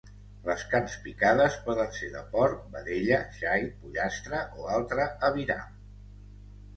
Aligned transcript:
Les 0.45 0.61
carns 0.69 0.93
picades 1.01 1.57
poden 1.65 1.91
ser 1.97 2.07
de 2.13 2.23
porc, 2.31 2.63
vedella, 2.75 3.19
xai, 3.35 3.67
pollastre 3.83 4.39
o 4.63 4.65
altre 4.79 5.07
aviram. 5.29 5.77